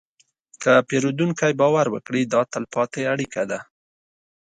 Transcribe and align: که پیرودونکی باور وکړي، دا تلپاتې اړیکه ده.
که 0.61 0.71
پیرودونکی 0.87 1.53
باور 1.61 1.87
وکړي، 1.91 2.21
دا 2.33 2.41
تلپاتې 2.53 3.01
اړیکه 3.13 3.43
ده. 3.51 3.59